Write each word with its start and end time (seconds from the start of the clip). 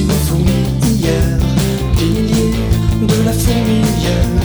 une 0.00 0.10
hier, 0.88 1.38
pilier 1.96 2.52
de 3.02 3.24
la 3.24 3.32
fourmilière. 3.32 4.39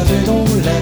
avait 0.00 0.24
dans 0.24 0.44
la 0.64 0.79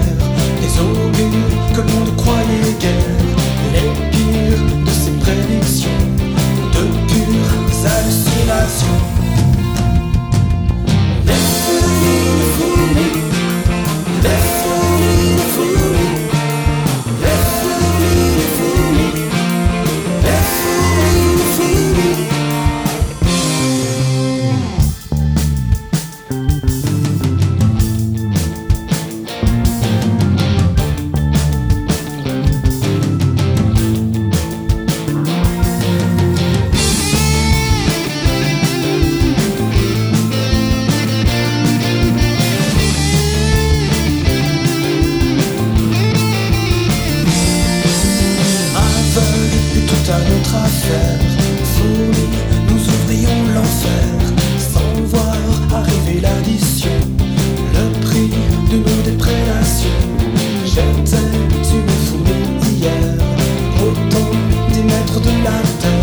centimètres 64.79 65.19
de 65.19 65.43
la 65.43 65.61
terre. 65.81 65.98